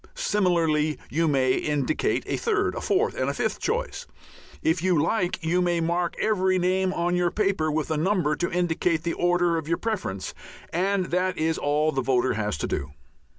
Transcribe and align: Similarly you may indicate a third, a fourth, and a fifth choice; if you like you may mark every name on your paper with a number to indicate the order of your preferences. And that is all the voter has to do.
Similarly 0.15 0.97
you 1.11 1.27
may 1.27 1.53
indicate 1.53 2.23
a 2.25 2.35
third, 2.35 2.73
a 2.73 2.81
fourth, 2.81 3.15
and 3.15 3.29
a 3.29 3.35
fifth 3.35 3.59
choice; 3.59 4.07
if 4.63 4.81
you 4.81 4.99
like 4.99 5.43
you 5.43 5.61
may 5.61 5.79
mark 5.79 6.15
every 6.19 6.57
name 6.57 6.91
on 6.91 7.15
your 7.15 7.29
paper 7.29 7.71
with 7.71 7.91
a 7.91 7.97
number 7.97 8.35
to 8.35 8.51
indicate 8.51 9.03
the 9.03 9.13
order 9.13 9.57
of 9.59 9.67
your 9.67 9.77
preferences. 9.77 10.33
And 10.73 11.11
that 11.11 11.37
is 11.37 11.59
all 11.59 11.91
the 11.91 12.01
voter 12.01 12.33
has 12.33 12.57
to 12.57 12.67
do. 12.67 12.93